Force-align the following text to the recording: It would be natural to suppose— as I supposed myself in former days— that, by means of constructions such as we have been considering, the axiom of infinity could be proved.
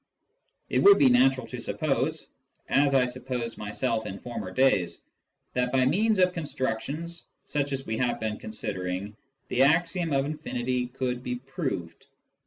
It 0.69 0.79
would 0.79 0.97
be 0.97 1.09
natural 1.09 1.45
to 1.45 1.59
suppose— 1.59 2.25
as 2.69 2.95
I 2.95 3.05
supposed 3.05 3.59
myself 3.59 4.07
in 4.07 4.17
former 4.17 4.49
days— 4.49 5.03
that, 5.53 5.71
by 5.71 5.85
means 5.85 6.17
of 6.17 6.33
constructions 6.33 7.25
such 7.45 7.71
as 7.71 7.85
we 7.85 7.97
have 7.99 8.19
been 8.19 8.39
considering, 8.39 9.15
the 9.49 9.61
axiom 9.61 10.11
of 10.11 10.25
infinity 10.25 10.87
could 10.87 11.21
be 11.21 11.35
proved. 11.35 12.07